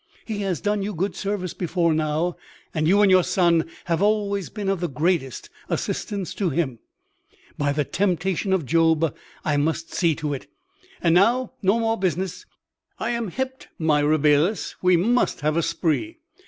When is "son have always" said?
3.23-4.49